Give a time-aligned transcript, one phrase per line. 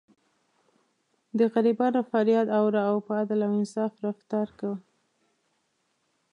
[1.37, 4.77] د غریبانو فریاد اوره او په عدل او انصاف رفتار کوه.